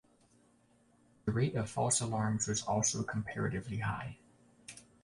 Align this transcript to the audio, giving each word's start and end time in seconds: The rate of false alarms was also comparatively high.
The 1.25 1.31
rate 1.31 1.53
of 1.53 1.69
false 1.69 2.01
alarms 2.01 2.47
was 2.47 2.63
also 2.63 3.03
comparatively 3.03 3.77
high. 3.77 4.17